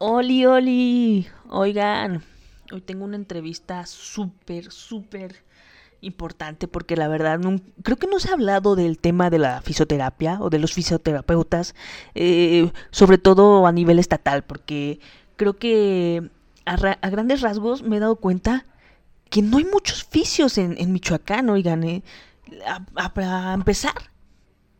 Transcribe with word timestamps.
Oli, 0.00 0.46
Oli. 0.46 1.26
Oigan, 1.50 2.22
hoy 2.70 2.80
tengo 2.80 3.04
una 3.04 3.16
entrevista 3.16 3.84
súper, 3.84 4.70
súper 4.70 5.42
importante 6.00 6.68
porque 6.68 6.94
la 6.94 7.08
verdad 7.08 7.40
creo 7.82 7.96
que 7.96 8.06
no 8.06 8.20
se 8.20 8.30
ha 8.30 8.34
hablado 8.34 8.76
del 8.76 9.00
tema 9.00 9.28
de 9.28 9.38
la 9.38 9.60
fisioterapia 9.60 10.38
o 10.40 10.50
de 10.50 10.60
los 10.60 10.72
fisioterapeutas, 10.72 11.74
eh, 12.14 12.70
sobre 12.92 13.18
todo 13.18 13.66
a 13.66 13.72
nivel 13.72 13.98
estatal, 13.98 14.44
porque 14.44 15.00
creo 15.34 15.56
que 15.56 16.30
a, 16.64 16.76
grandes 17.10 17.40
rasgos 17.40 17.82
me 17.82 17.96
he 17.96 18.00
dado 18.00 18.16
cuenta 18.16 18.66
que 19.30 19.42
no 19.42 19.58
hay 19.58 19.64
muchos 19.64 20.04
fisios 20.04 20.58
en, 20.58 20.92
Michoacán, 20.92 21.50
oigan, 21.50 21.82
eh, 21.82 22.04
a, 22.94 23.52
empezar, 23.52 23.94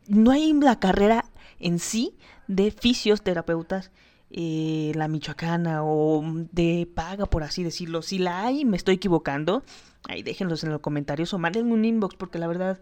no 0.07 0.31
hay 0.31 0.53
la 0.53 0.79
carrera 0.79 1.25
en 1.59 1.79
sí 1.79 2.17
de 2.47 2.71
fisioterapeutas 2.71 3.91
eh, 4.31 4.91
la 4.95 5.07
michoacana 5.07 5.83
o 5.83 6.23
de 6.51 6.87
paga, 6.93 7.25
por 7.25 7.43
así 7.43 7.63
decirlo. 7.63 8.01
Si 8.01 8.19
la 8.19 8.45
hay, 8.45 8.65
me 8.65 8.77
estoy 8.77 8.95
equivocando, 8.95 9.63
ahí 10.07 10.23
déjenlos 10.23 10.63
en 10.63 10.71
los 10.71 10.81
comentarios 10.81 11.33
o 11.33 11.39
mándenme 11.39 11.73
un 11.73 11.85
inbox 11.85 12.15
porque 12.15 12.39
la 12.39 12.47
verdad 12.47 12.79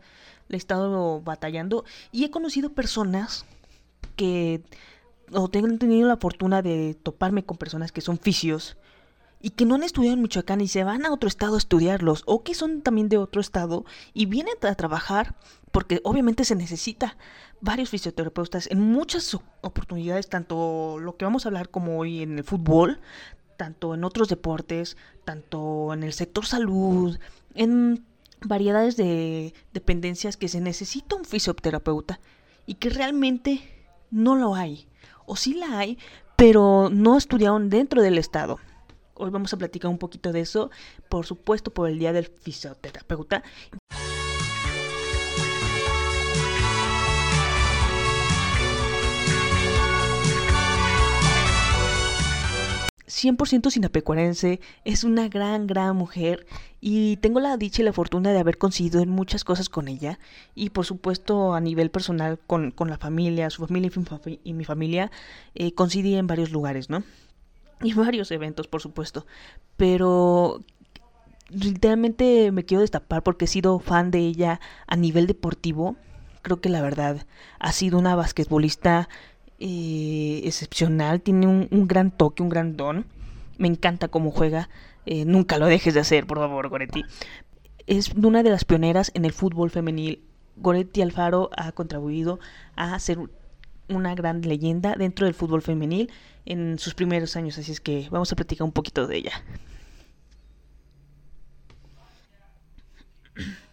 le 0.48 0.56
he 0.56 0.60
estado 0.60 1.22
batallando 1.22 1.86
y 2.12 2.24
he 2.24 2.32
conocido 2.32 2.74
personas 2.74 3.46
que 4.16 4.62
o 5.32 5.50
tengo 5.50 5.68
tenido 5.78 6.08
la 6.08 6.18
fortuna 6.18 6.62
de 6.62 6.96
toparme 7.02 7.44
con 7.44 7.58
personas 7.58 7.92
que 7.92 8.02
son 8.02 8.18
fisios 8.18 8.78
y 9.40 9.52
que 9.52 9.66
no 9.66 9.76
han 9.76 9.84
estudiado 9.84 10.16
en 10.16 10.22
Michoacán 10.22 10.62
y 10.62 10.68
se 10.68 10.84
van 10.84 11.06
a 11.06 11.12
otro 11.12 11.28
estado 11.28 11.56
a 11.56 11.60
estudiarlos 11.60 12.24
o 12.26 12.44
que 12.44 12.56
son 12.56 12.82
también 12.82 13.10
de 13.10 13.18
otro 13.18 13.42
estado 13.42 13.86
y 14.14 14.26
vienen 14.26 14.56
a 14.62 14.76
trabajar 14.76 15.36
porque 15.72 16.02
obviamente 16.04 16.44
se 16.44 16.56
necesita 16.56 17.18
varios 17.62 17.90
fisioterapeutas 17.90 18.68
en 18.72 18.80
muchas 18.80 19.36
oportunidades, 19.62 20.30
tanto 20.30 20.98
lo 21.00 21.18
que 21.18 21.26
vamos 21.26 21.46
a 21.46 21.50
hablar 21.50 21.70
como 21.70 22.00
hoy 22.00 22.24
en 22.24 22.38
el 22.38 22.44
fútbol, 22.44 23.00
tanto 23.58 23.94
en 23.94 24.04
otros 24.04 24.30
deportes, 24.30 24.98
tanto 25.26 25.94
en 25.94 26.04
el 26.04 26.14
sector 26.14 26.46
salud, 26.46 27.18
en 27.54 28.06
variedades 28.42 28.98
de 28.98 29.54
dependencias 29.74 30.38
que 30.38 30.48
se 30.48 30.62
necesita 30.62 31.16
un 31.16 31.26
fisioterapeuta 31.26 32.20
y 32.66 32.76
que 32.76 32.90
realmente 32.90 33.62
no 34.12 34.36
lo 34.36 34.56
hay. 34.56 34.88
O 35.26 35.36
sí 35.36 35.54
la 35.54 35.80
hay, 35.80 35.98
pero 36.36 36.90
no 36.92 37.18
estudiaron 37.18 37.70
dentro 37.70 38.02
del 38.02 38.18
Estado. 38.18 38.60
Hoy 39.20 39.32
vamos 39.32 39.52
a 39.52 39.58
platicar 39.58 39.90
un 39.90 39.98
poquito 39.98 40.32
de 40.32 40.42
eso, 40.42 40.70
por 41.10 41.26
supuesto 41.26 41.74
por 41.74 41.90
el 41.90 41.98
Día 41.98 42.14
del 42.14 42.28
Fisioterapeuta. 42.28 43.44
100% 53.08 53.72
sinapecuarense, 53.72 54.60
es 54.86 55.04
una 55.04 55.28
gran, 55.28 55.66
gran 55.66 55.96
mujer 55.96 56.46
y 56.80 57.18
tengo 57.18 57.40
la 57.40 57.58
dicha 57.58 57.82
y 57.82 57.86
la 57.86 57.94
fortuna 57.94 58.32
de 58.32 58.38
haber 58.38 58.60
coincidido 58.60 59.02
en 59.02 59.10
muchas 59.10 59.44
cosas 59.44 59.70
con 59.70 59.88
ella 59.88 60.20
y 60.54 60.70
por 60.70 60.86
supuesto 60.86 61.56
a 61.56 61.60
nivel 61.60 61.90
personal 61.90 62.38
con, 62.46 62.76
la 62.78 62.98
familia, 63.00 63.50
su 63.50 63.66
familia 63.66 63.90
y 64.44 64.54
mi 64.54 64.66
familia, 64.66 65.10
eh, 65.56 65.74
coincidí 65.74 66.16
en 66.16 66.28
varios 66.28 66.52
lugares, 66.52 66.92
¿no? 66.92 67.04
Y 67.82 67.94
varios 67.94 68.32
eventos, 68.32 68.68
por 68.68 68.82
supuesto, 68.82 69.26
pero 69.76 70.62
literalmente 71.50 72.52
me 72.52 72.66
quiero 72.66 72.82
destapar 72.82 73.24
porque 73.24 73.46
he 73.46 73.48
sido 73.48 73.80
fan 73.80 74.12
de 74.12 74.20
ella 74.20 74.60
a 74.88 74.96
nivel 74.96 75.28
deportivo. 75.28 75.96
Creo 76.42 76.60
que 76.60 76.70
la 76.70 76.82
verdad 76.82 77.26
ha 77.60 77.72
sido 77.72 78.00
una 78.00 78.16
basquetbolista 78.16 79.10
eh, 79.60 80.42
excepcional, 80.44 81.22
tiene 81.22 81.48
un, 81.48 81.88
gran 81.88 82.12
toque, 82.12 82.44
un 82.44 82.50
gran 82.50 82.78
don. 82.78 83.06
Me 83.58 83.68
encanta 83.68 84.08
cómo 84.08 84.32
juega. 84.32 84.70
Eh, 85.06 85.26
nunca 85.26 85.58
lo 85.58 85.68
dejes 85.68 85.94
de 85.94 86.02
hacer, 86.02 86.28
por 86.28 86.38
favor, 86.38 86.70
Goretti. 86.70 87.04
Es 87.86 88.14
una 88.14 88.44
de 88.44 88.50
las 88.50 88.66
pioneras 88.66 89.12
en 89.14 89.26
el 89.26 89.34
fútbol 89.34 89.70
femenil. 89.70 90.24
Goretti 90.58 91.02
Alfaro 91.02 91.50
ha 91.56 91.72
contribuido 91.72 92.40
a 92.76 92.98
ser 93.00 93.20
una 93.90 94.16
gran 94.16 94.42
leyenda 94.42 94.96
dentro 94.98 95.26
del 95.26 95.34
fútbol 95.34 95.62
femenil 95.62 96.12
en 96.46 96.80
sus 96.80 96.94
primeros 96.94 97.36
años, 97.36 97.58
así 97.58 97.72
es 97.72 97.82
que 97.82 98.08
vamos 98.12 98.32
a 98.32 98.36
platicar 98.36 98.66
un 98.66 98.72
poquito 98.72 99.08
de 99.08 99.18
ella. 99.18 99.44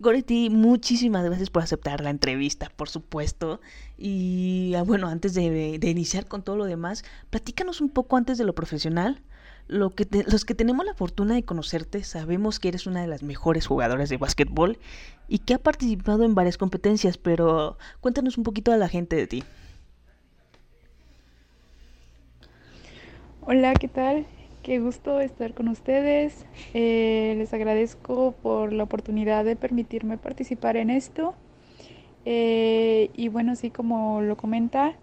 Goretti, 0.00 0.48
muchísimas 0.48 1.24
gracias 1.26 1.50
por 1.50 1.62
aceptar 1.62 2.00
la 2.00 2.08
entrevista, 2.08 2.70
por 2.74 2.88
supuesto. 2.88 3.60
Y 3.98 4.72
ah, 4.74 4.82
bueno, 4.82 5.08
antes 5.08 5.34
de, 5.34 5.78
iniciar 5.82 6.26
con 6.26 6.42
todo 6.42 6.56
lo 6.56 6.64
demás, 6.64 7.04
platícanos 7.28 7.82
un 7.82 7.90
poco 7.90 8.16
antes 8.16 8.38
de 8.38 8.44
lo 8.44 8.54
profesional. 8.54 9.20
Lo 9.70 9.90
que 9.90 10.04
los 10.26 10.44
que 10.44 10.56
tenemos 10.56 10.84
la 10.84 10.94
fortuna 10.94 11.36
de 11.36 11.44
conocerte 11.44 12.02
sabemos 12.02 12.58
que 12.58 12.66
eres 12.66 12.88
una 12.88 13.02
de 13.02 13.06
las 13.06 13.22
mejores 13.22 13.68
jugadoras 13.68 14.08
de 14.08 14.16
básquetbol 14.16 14.78
y 15.28 15.38
que 15.38 15.54
ha 15.54 15.58
participado 15.58 16.24
en 16.24 16.34
varias 16.34 16.58
competencias, 16.58 17.16
pero 17.18 17.78
cuéntanos 18.00 18.36
un 18.36 18.42
poquito 18.42 18.72
a 18.72 18.76
la 18.76 18.88
gente 18.88 19.14
de 19.14 19.28
ti. 19.28 19.44
Hola, 23.42 23.72
¿qué 23.74 23.86
tal? 23.86 24.26
Qué 24.64 24.80
gusto 24.80 25.20
estar 25.20 25.54
con 25.54 25.68
ustedes. 25.68 26.46
Eh, 26.74 27.36
les 27.38 27.54
agradezco 27.54 28.34
por 28.42 28.72
la 28.72 28.82
oportunidad 28.82 29.44
de 29.44 29.54
permitirme 29.54 30.18
participar 30.18 30.76
en 30.78 30.90
esto. 30.90 31.36
Eh, 32.24 33.10
y 33.14 33.28
bueno, 33.28 33.54
sí, 33.54 33.70
como 33.70 34.20
lo 34.20 34.36
comenta, 34.36 34.96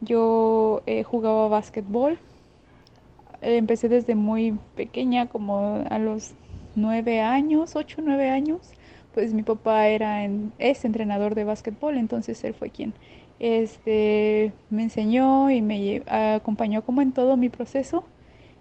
yo 0.00 0.82
eh, 0.86 1.02
jugaba 1.02 1.48
básquetbol. 1.48 2.18
Empecé 3.44 3.88
desde 3.88 4.14
muy 4.14 4.58
pequeña, 4.76 5.26
como 5.26 5.84
a 5.88 5.98
los 5.98 6.32
nueve 6.74 7.20
años, 7.20 7.76
ocho, 7.76 8.02
nueve 8.02 8.30
años. 8.30 8.72
Pues 9.12 9.32
mi 9.32 9.42
papá 9.42 9.86
era 9.88 10.28
es 10.58 10.84
entrenador 10.84 11.34
de 11.34 11.44
básquetbol, 11.44 11.96
entonces 11.96 12.42
él 12.44 12.54
fue 12.54 12.70
quien 12.70 12.94
este, 13.38 14.52
me 14.70 14.84
enseñó 14.84 15.50
y 15.50 15.62
me 15.62 16.02
acompañó 16.06 16.82
como 16.82 17.02
en 17.02 17.12
todo 17.12 17.36
mi 17.36 17.48
proceso. 17.48 18.04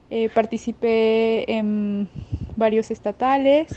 Eh, 0.09 0.29
participé 0.29 1.51
en 1.51 2.07
varios 2.55 2.91
estatales, 2.91 3.67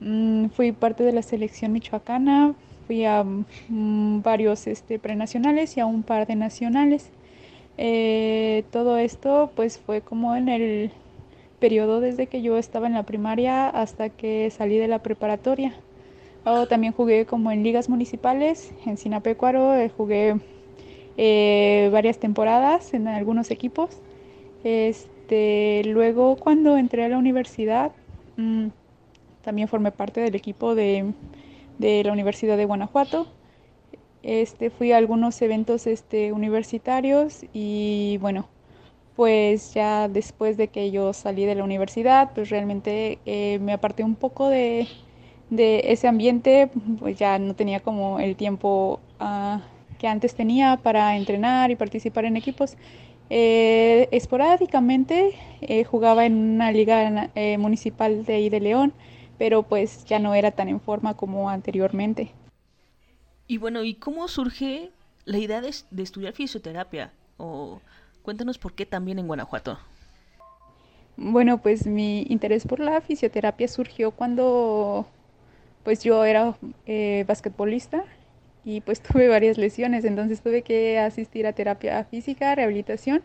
mm, 0.00 0.46
fui 0.50 0.72
parte 0.72 1.02
de 1.04 1.12
la 1.12 1.22
selección 1.22 1.72
michoacana, 1.72 2.54
fui 2.86 3.04
a 3.04 3.24
mm, 3.24 4.22
varios 4.22 4.66
este, 4.66 4.98
prenacionales 4.98 5.76
y 5.76 5.80
a 5.80 5.86
un 5.86 6.02
par 6.02 6.26
de 6.26 6.36
nacionales. 6.36 7.10
Eh, 7.78 8.64
todo 8.70 8.98
esto 8.98 9.50
pues 9.54 9.78
fue 9.78 10.00
como 10.00 10.36
en 10.36 10.48
el 10.48 10.90
periodo 11.60 12.00
desde 12.00 12.26
que 12.26 12.42
yo 12.42 12.58
estaba 12.58 12.86
en 12.86 12.94
la 12.94 13.04
primaria 13.04 13.68
hasta 13.68 14.10
que 14.10 14.50
salí 14.50 14.78
de 14.78 14.88
la 14.88 15.02
preparatoria. 15.02 15.72
también 16.68 16.92
jugué 16.92 17.26
como 17.26 17.50
en 17.52 17.62
ligas 17.62 17.88
municipales, 17.88 18.72
en 18.86 18.96
Sinapecuaro, 18.96 19.74
eh, 19.74 19.90
jugué 19.96 20.36
varias 21.90 22.18
temporadas 22.18 22.94
en 22.94 23.08
algunos 23.08 23.50
equipos. 23.50 23.90
Este, 24.64 25.82
luego 25.84 26.36
cuando 26.36 26.76
entré 26.76 27.04
a 27.04 27.08
la 27.08 27.18
universidad, 27.18 27.92
mm, 28.36 28.68
también 29.42 29.68
formé 29.68 29.92
parte 29.92 30.20
del 30.20 30.34
equipo 30.34 30.74
de, 30.74 31.14
la 31.78 32.12
Universidad 32.12 32.56
de 32.56 32.64
Guanajuato. 32.66 33.26
Este, 34.22 34.70
fui 34.70 34.92
a 34.92 34.96
algunos 34.96 35.40
eventos 35.42 35.86
este, 35.86 36.32
universitarios 36.32 37.44
y 37.52 38.18
bueno, 38.20 38.48
pues 39.16 39.74
ya 39.74 40.08
después 40.08 40.56
de 40.56 40.68
que 40.68 40.90
yo 40.90 41.12
salí 41.12 41.44
de 41.44 41.54
la 41.54 41.64
universidad, 41.64 42.32
pues 42.34 42.50
realmente 42.50 43.18
eh, 43.26 43.58
me 43.60 43.72
aparté 43.72 44.04
un 44.04 44.16
poco 44.16 44.48
de, 44.48 44.88
ese 45.50 46.08
ambiente, 46.08 46.70
pues 46.98 47.18
ya 47.18 47.38
no 47.38 47.54
tenía 47.54 47.80
como 47.80 48.20
el 48.20 48.36
tiempo 48.36 49.00
ah, 49.20 49.62
que 49.98 50.08
antes 50.08 50.34
tenía 50.34 50.78
para 50.82 51.16
entrenar 51.16 51.70
y 51.70 51.76
participar 51.76 52.24
en 52.24 52.36
equipos. 52.36 52.76
Eh, 53.30 54.08
esporádicamente 54.10 55.34
eh, 55.60 55.84
jugaba 55.84 56.24
en 56.24 56.34
una 56.54 56.72
liga 56.72 57.30
eh, 57.34 57.58
municipal 57.58 58.24
de 58.24 58.34
ahí 58.34 58.48
de 58.48 58.60
León, 58.60 58.94
pero 59.36 59.62
pues 59.64 60.04
ya 60.06 60.18
no 60.18 60.34
era 60.34 60.50
tan 60.52 60.68
en 60.68 60.80
forma 60.80 61.14
como 61.14 61.50
anteriormente. 61.50 62.32
Y 63.48 63.56
bueno, 63.56 63.82
¿y 63.82 63.94
cómo 63.94 64.28
surge 64.28 64.90
la 65.24 65.38
idea 65.38 65.62
de, 65.62 65.70
estudiar 66.02 66.34
fisioterapia? 66.34 67.10
O 67.38 67.80
cuéntanos 68.22 68.58
por 68.58 68.74
qué 68.74 68.84
también 68.84 69.18
en 69.18 69.26
Guanajuato. 69.26 69.78
Bueno, 71.16 71.58
pues 71.62 71.86
mi 71.86 72.22
interés 72.28 72.66
por 72.66 72.78
la 72.78 73.00
fisioterapia 73.00 73.66
surgió 73.66 74.10
cuando 74.10 75.08
pues 75.82 76.04
yo 76.04 76.24
era 76.24 76.56
basquetbolista 77.26 78.04
y 78.66 78.82
pues 78.82 79.00
tuve 79.02 79.28
varias 79.28 79.56
lesiones, 79.56 80.04
entonces 80.04 80.42
tuve 80.42 80.60
que 80.60 80.98
asistir 80.98 81.46
a 81.46 81.54
terapia 81.54 82.04
física, 82.04 82.54
rehabilitación 82.54 83.22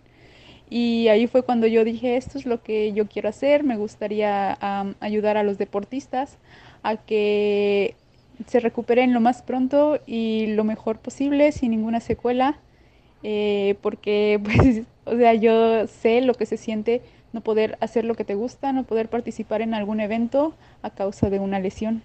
y 0.69 1.09
ahí 1.09 1.27
fue 1.27 1.43
cuando 1.43 1.67
yo 1.67 1.83
dije, 1.83 2.15
esto 2.15 2.37
es 2.37 2.45
lo 2.45 2.63
que 2.63 2.93
yo 2.93 3.07
quiero 3.07 3.29
hacer, 3.29 3.63
me 3.63 3.75
gustaría 3.75 4.57
ayudar 5.01 5.35
a 5.35 5.43
los 5.43 5.57
deportistas 5.57 6.37
a 6.81 6.95
que 6.95 7.95
se 8.47 8.59
recuperen 8.59 9.13
lo 9.13 9.21
más 9.21 9.41
pronto 9.41 9.99
y 10.05 10.47
lo 10.47 10.63
mejor 10.63 10.99
posible, 10.99 11.51
sin 11.51 11.71
ninguna 11.71 11.99
secuela. 11.99 12.57
eh, 13.23 13.75
porque 13.81 14.39
pues, 14.43 14.81
o 15.05 15.17
sea, 15.17 15.33
yo 15.33 15.87
sé 15.87 16.21
lo 16.21 16.33
que 16.33 16.45
se 16.45 16.57
siente 16.57 17.01
no 17.33 17.41
poder 17.41 17.77
hacer 17.81 18.05
lo 18.05 18.15
que 18.15 18.23
te 18.23 18.35
gusta, 18.35 18.71
no 18.71 18.83
poder 18.83 19.09
participar 19.09 19.61
en 19.61 19.73
algún 19.73 19.99
evento 19.99 20.53
a 20.83 20.91
causa 20.91 21.29
de 21.29 21.39
una 21.39 21.59
lesión. 21.59 22.03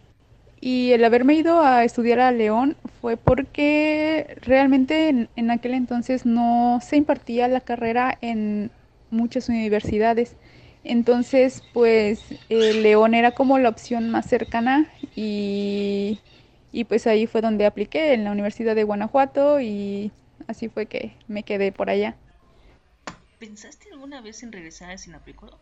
Y 0.61 0.91
el 0.93 1.05
haberme 1.05 1.35
ido 1.35 1.61
a 1.61 1.85
estudiar 1.85 2.19
a 2.19 2.33
León 2.33 2.77
fue 3.01 3.17
porque 3.17 4.37
realmente 4.41 5.29
en, 5.37 5.51
aquel 5.51 5.75
entonces 5.75 6.27
no 6.27 6.81
se 6.83 6.97
impartía 6.97 7.47
la 7.47 7.61
carrera 7.61 8.19
en 8.21 8.71
muchas 9.11 9.49
universidades. 9.49 10.35
Entonces, 10.89 11.63
pues 11.75 12.35
León 12.49 13.13
era 13.13 13.33
como 13.33 13.59
la 13.59 13.69
opción 13.69 14.09
más 14.09 14.25
cercana 14.25 14.89
y, 15.15 16.19
y 16.73 16.85
pues 16.85 17.07
ahí 17.07 17.27
fue 17.27 17.43
donde 17.43 17.67
apliqué 17.67 18.15
en 18.15 18.25
la 18.25 18.33
Universidad 18.33 18.75
de 18.75 18.85
Guanajuato 18.85 19.61
y 19.61 20.11
así 20.47 20.71
fue 20.71 20.87
que 20.87 21.13
me 21.29 21.43
quedé 21.43 21.73
por 21.73 21.91
allá. 21.91 22.17
¿Pensaste 23.39 23.91
alguna 23.93 24.23
vez 24.23 24.43
en 24.43 24.51
regresar 24.51 24.91
a 24.91 24.97
Sinapecuaro? 24.97 25.59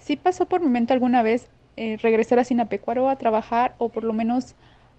Sí 0.00 0.16
pasó 0.16 0.46
por 0.46 0.60
mi 0.60 0.68
mente 0.68 0.92
alguna 0.92 1.22
vez 1.22 1.48
eh, 1.76 1.98
regresar 2.02 2.40
a 2.40 2.44
Sinapecuaro 2.44 3.08
a 3.08 3.16
trabajar 3.16 3.76
o 3.78 3.90
por 3.90 4.02
lo 4.02 4.12
menos 4.12 4.56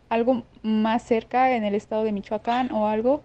algo 0.07 0.43
más 0.63 1.03
cerca 1.03 1.53
en 1.53 1.65
el 1.65 1.75
estado 1.75 2.05
de 2.05 2.13
Michoacán 2.13 2.71
o 2.71 2.87
algo, 2.87 3.23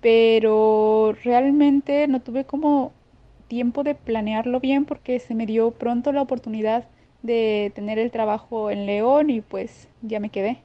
pero 0.00 1.14
realmente 1.22 2.08
no 2.08 2.20
tuve 2.20 2.46
como 2.46 2.94
tiempo 3.52 3.82
de 3.84 3.94
planearlo 3.94 4.60
bien 4.60 4.86
porque 4.86 5.20
se 5.20 5.34
me 5.34 5.44
dio 5.44 5.72
pronto 5.72 6.10
la 6.10 6.22
oportunidad 6.22 6.88
de 7.20 7.70
tener 7.74 7.98
el 7.98 8.10
trabajo 8.10 8.70
en 8.70 8.86
León 8.86 9.28
y 9.28 9.42
pues 9.42 9.88
ya 10.00 10.20
me 10.20 10.30
quedé. 10.30 10.62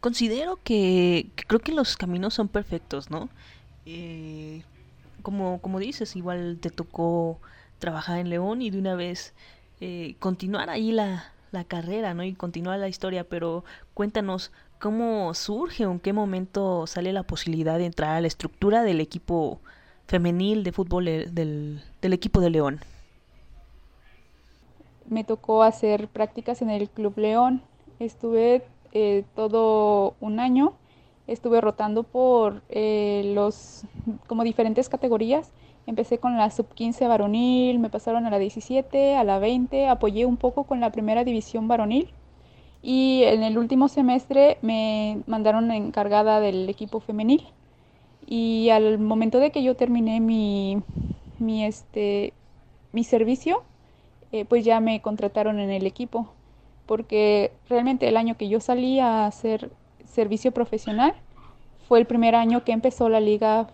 Considero 0.00 0.58
que, 0.62 1.30
creo 1.48 1.60
que 1.60 1.72
los 1.72 1.96
caminos 1.96 2.34
son 2.34 2.48
perfectos, 2.48 3.10
¿no? 3.10 3.30
Eh, 3.86 4.64
como, 5.22 5.62
como 5.62 5.78
dices, 5.78 6.14
igual 6.14 6.58
te 6.60 6.68
tocó 6.68 7.40
trabajar 7.78 8.18
en 8.18 8.28
León 8.28 8.60
y 8.60 8.68
de 8.68 8.78
una 8.80 8.96
vez 8.96 9.32
eh, 9.80 10.16
continuar 10.18 10.68
ahí 10.68 10.92
la, 10.92 11.32
la 11.52 11.64
carrera, 11.64 12.12
¿no? 12.12 12.22
Y 12.22 12.34
continuar 12.34 12.80
la 12.80 12.88
historia, 12.88 13.24
pero 13.24 13.64
cuéntanos 13.94 14.52
cómo 14.78 15.32
surge 15.32 15.86
o 15.86 15.92
en 15.92 16.00
qué 16.00 16.12
momento 16.12 16.86
sale 16.86 17.14
la 17.14 17.22
posibilidad 17.22 17.78
de 17.78 17.86
entrar 17.86 18.10
a 18.10 18.20
la 18.20 18.26
estructura 18.26 18.82
del 18.82 19.00
equipo 19.00 19.62
femenil 20.06 20.64
de 20.64 20.72
fútbol 20.72 21.04
del, 21.04 21.82
del 22.00 22.12
equipo 22.12 22.40
de 22.40 22.50
León. 22.50 22.80
Me 25.08 25.24
tocó 25.24 25.62
hacer 25.62 26.08
prácticas 26.08 26.62
en 26.62 26.70
el 26.70 26.88
Club 26.88 27.18
León. 27.18 27.62
Estuve 27.98 28.62
eh, 28.92 29.24
todo 29.34 30.14
un 30.20 30.40
año 30.40 30.74
estuve 31.26 31.60
rotando 31.60 32.02
por 32.02 32.62
eh, 32.68 33.32
los 33.34 33.84
como 34.26 34.44
diferentes 34.44 34.88
categorías. 34.88 35.52
Empecé 35.86 36.18
con 36.18 36.36
la 36.36 36.50
sub 36.50 36.66
15 36.74 37.06
varonil, 37.08 37.78
me 37.78 37.90
pasaron 37.90 38.24
a 38.26 38.30
la 38.30 38.38
17, 38.38 39.16
a 39.16 39.24
la 39.24 39.38
20, 39.38 39.88
apoyé 39.88 40.24
un 40.24 40.38
poco 40.38 40.64
con 40.64 40.80
la 40.80 40.90
primera 40.90 41.24
división 41.24 41.68
varonil 41.68 42.08
y 42.82 43.22
en 43.24 43.42
el 43.42 43.58
último 43.58 43.88
semestre 43.88 44.58
me 44.62 45.22
mandaron 45.26 45.70
encargada 45.70 46.40
del 46.40 46.68
equipo 46.68 47.00
femenil. 47.00 47.46
Y 48.26 48.70
al 48.70 48.98
momento 48.98 49.38
de 49.38 49.50
que 49.50 49.62
yo 49.62 49.76
terminé 49.76 50.20
mi, 50.20 50.82
mi, 51.38 51.64
este, 51.64 52.32
mi 52.92 53.04
servicio, 53.04 53.62
eh, 54.32 54.44
pues 54.44 54.64
ya 54.64 54.80
me 54.80 55.00
contrataron 55.00 55.60
en 55.60 55.70
el 55.70 55.86
equipo, 55.86 56.32
porque 56.86 57.52
realmente 57.68 58.08
el 58.08 58.16
año 58.16 58.36
que 58.36 58.48
yo 58.48 58.60
salí 58.60 59.00
a 59.00 59.26
hacer 59.26 59.70
servicio 60.04 60.52
profesional. 60.52 61.14
Fue 61.88 61.98
el 61.98 62.06
primer 62.06 62.34
año 62.34 62.64
que 62.64 62.72
empezó 62.72 63.08
la 63.08 63.20
liga 63.20 63.68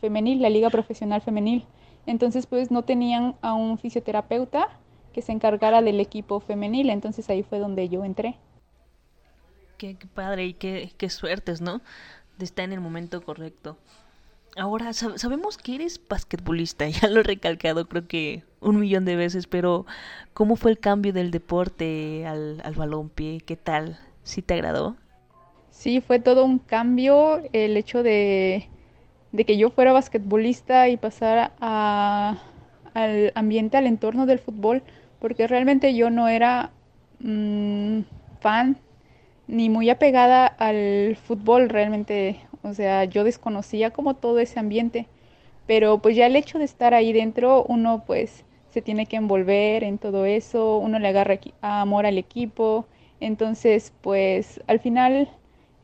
femenil, 0.00 0.40
la 0.40 0.50
liga 0.50 0.70
profesional 0.70 1.20
femenil. 1.20 1.64
Entonces, 2.06 2.46
pues 2.46 2.70
no 2.70 2.82
tenían 2.82 3.34
a 3.40 3.54
un 3.54 3.78
fisioterapeuta 3.78 4.68
que 5.12 5.22
se 5.22 5.32
encargara 5.32 5.82
del 5.82 5.98
equipo 5.98 6.40
femenil. 6.40 6.90
Entonces 6.90 7.28
ahí 7.30 7.42
fue 7.42 7.58
donde 7.58 7.88
yo 7.88 8.04
entré. 8.04 8.36
Qué, 9.78 9.96
padre 10.14 10.46
y 10.46 10.54
qué, 10.54 10.92
qué 10.96 11.10
suertes, 11.10 11.60
¿no? 11.60 11.80
De 12.38 12.44
estar 12.44 12.64
en 12.64 12.72
el 12.72 12.80
momento 12.80 13.22
correcto. 13.22 13.76
Ahora, 14.56 14.92
sabemos 14.92 15.58
que 15.58 15.74
eres 15.74 16.00
basquetbolista, 16.08 16.88
ya 16.88 17.08
lo 17.08 17.20
he 17.20 17.24
recalcado 17.24 17.88
creo 17.88 18.06
que 18.08 18.42
un 18.60 18.80
millón 18.80 19.04
de 19.04 19.16
veces, 19.16 19.46
pero 19.46 19.84
¿cómo 20.32 20.56
fue 20.56 20.70
el 20.70 20.78
cambio 20.78 21.12
del 21.12 21.30
deporte 21.30 22.26
al, 22.26 22.60
al 22.64 22.74
balompié? 22.74 23.40
¿Qué 23.40 23.56
tal? 23.56 23.98
¿Sí 24.22 24.40
te 24.42 24.54
agradó? 24.54 24.96
Sí, 25.76 26.00
fue 26.00 26.18
todo 26.18 26.44
un 26.46 26.58
cambio 26.58 27.42
el 27.52 27.76
hecho 27.76 28.02
de, 28.02 28.66
que 29.46 29.58
yo 29.58 29.70
fuera 29.70 29.92
basquetbolista 29.92 30.88
y 30.88 30.96
pasar 30.96 31.52
al 31.60 33.32
ambiente, 33.34 33.76
al 33.76 33.86
entorno 33.86 34.24
del 34.24 34.38
fútbol, 34.38 34.82
porque 35.20 35.46
realmente 35.46 35.94
yo 35.94 36.08
no 36.08 36.28
era 36.28 36.70
mm, 37.20 38.00
fan 38.40 38.78
ni 39.48 39.70
muy 39.70 39.90
apegada 39.90 40.46
al 40.46 41.16
fútbol 41.16 41.68
realmente, 41.68 42.40
o 42.62 42.74
sea, 42.74 43.04
yo 43.04 43.24
desconocía 43.24 43.90
como 43.90 44.14
todo 44.14 44.38
ese 44.40 44.58
ambiente, 44.58 45.06
pero 45.66 45.98
pues 45.98 46.16
ya 46.16 46.26
el 46.26 46.36
hecho 46.36 46.58
de 46.58 46.64
estar 46.64 46.94
ahí 46.94 47.12
dentro, 47.12 47.64
uno 47.64 48.04
pues 48.06 48.44
se 48.70 48.82
tiene 48.82 49.06
que 49.06 49.16
envolver 49.16 49.84
en 49.84 49.98
todo 49.98 50.26
eso, 50.26 50.78
uno 50.78 50.98
le 50.98 51.08
agarra 51.08 51.38
amor 51.60 52.06
al 52.06 52.18
equipo, 52.18 52.86
entonces 53.20 53.92
pues 54.02 54.60
al 54.66 54.80
final 54.80 55.28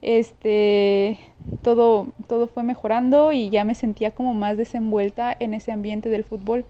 este, 0.03 1.19
todo, 1.63 2.09
todo 2.27 2.49
fue 2.49 2.65
mejorando 2.65 3.33
y 3.33 3.51
ya 3.51 3.65
me 3.65 3.75
sentía 3.75 4.11
como 4.11 4.35
más 4.35 4.57
desenvuelta 4.57 5.35
en 5.39 5.55
ese 5.55 5.73
ambiente 5.73 6.09
del 6.09 6.25
fútbol. 6.25 6.65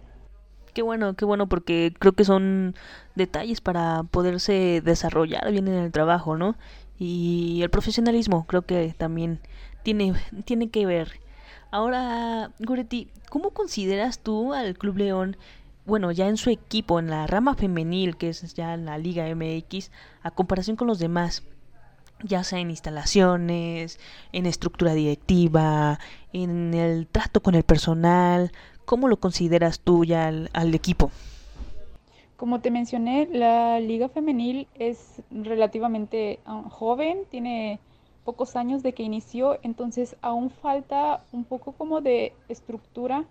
Qué 0.75 0.83
bueno, 0.83 1.15
qué 1.15 1.25
bueno, 1.27 1.49
porque 1.49 1.93
creo 1.99 2.13
que 2.13 2.25
son 2.25 2.75
detalles 3.15 3.61
para 3.61 4.05
poderse 4.11 4.81
desarrollar 4.83 5.51
bien 5.51 5.69
en 5.69 5.75
el 5.75 5.93
trabajo, 5.93 6.37
¿no? 6.37 6.55
Y 7.05 7.63
el 7.63 7.71
profesionalismo 7.71 8.47
creo 8.47 8.63
que 8.63 8.95
también 8.97 9.41
tiene, 9.83 10.15
tiene 10.45 10.71
que 10.71 10.87
ver. 10.87 11.19
Ahora, 11.73 12.53
Goretti, 12.61 13.09
¿cómo 13.29 13.51
consideras 13.51 14.21
tú 14.21 14.53
al 14.55 14.79
Club 14.79 14.99
León, 14.99 15.37
bueno, 15.85 16.13
ya 16.13 16.29
en 16.29 16.37
su 16.37 16.51
equipo, 16.51 17.01
en 17.01 17.11
la 17.11 17.27
rama 17.27 17.57
femenil, 17.57 18.17
que 18.17 18.29
es 18.29 18.55
ya 18.55 18.77
la 18.77 18.99
Liga 18.99 19.25
MX, 19.35 19.91
a 20.23 20.31
comparación 20.31 20.77
con 20.77 20.87
los 20.87 21.01
demás? 21.01 21.43
ya 22.25 22.45
sea 22.45 22.61
en 22.61 22.71
instalaciones, 22.71 23.99
en 24.31 24.47
estructura 24.47 24.95
directiva, 24.95 25.99
en 26.33 26.73
el 26.73 27.09
trato 27.09 27.43
con 27.43 27.57
el 27.57 27.65
personal. 27.65 28.53
¿Cómo 28.85 29.09
lo 29.09 29.19
consideras 29.19 29.81
tú 29.81 30.05
ya 30.05 30.29
al, 30.29 30.75
equipo? 30.75 31.11
Como 32.43 32.61
te 32.61 32.73
mencioné, 32.73 33.29
la 33.31 33.79
liga 33.79 34.09
femenil 34.09 34.67
es 34.75 35.23
relativamente 35.31 36.41
ah, 36.45 36.65
joven, 36.69 37.21
tiene 37.31 37.79
pocos 38.25 38.57
años 38.57 38.83
de 38.83 38.95
que 38.95 39.05
inició, 39.05 39.61
entonces 39.63 40.17
aún 40.23 40.51
falta 40.51 41.23
un 41.31 41.45
poco 41.45 41.71
como 41.71 42.01
de 42.01 42.33
estructura. 42.49 43.27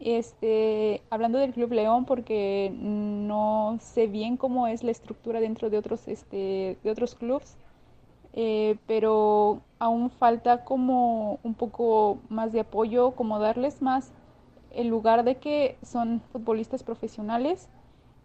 Este, 0.00 1.02
hablando 1.10 1.36
del 1.36 1.52
Club 1.52 1.72
León, 1.72 2.06
porque 2.06 2.72
no 2.74 3.76
sé 3.78 4.06
bien 4.06 4.38
cómo 4.38 4.66
es 4.68 4.82
la 4.82 4.90
estructura 4.90 5.40
dentro 5.40 5.68
de 5.68 5.76
otros, 5.76 6.08
este, 6.08 6.78
de 6.82 6.90
otros 6.90 7.14
clubes 7.14 7.58
eh, 8.32 8.78
pero 8.86 9.60
aún 9.78 10.08
falta 10.08 10.64
como 10.64 11.40
un 11.42 11.52
poco 11.52 12.20
más 12.30 12.52
de 12.52 12.60
apoyo, 12.60 13.10
como 13.10 13.38
darles 13.38 13.82
más 13.82 14.12
en 14.70 14.88
lugar 14.88 15.24
de 15.24 15.34
que 15.36 15.76
son 15.82 16.22
futbolistas 16.32 16.82
profesionales 16.82 17.68